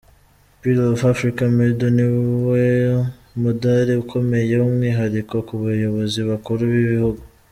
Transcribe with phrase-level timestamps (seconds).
[0.61, 2.61] “Pearl of Africa medal” niwo
[3.41, 7.21] mudari ukomeye w’umwihariko ku bayobozi bakuru b’ibihugu.